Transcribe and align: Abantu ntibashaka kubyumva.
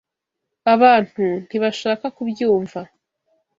Abantu 0.73 1.25
ntibashaka 1.47 2.05
kubyumva. 2.15 2.79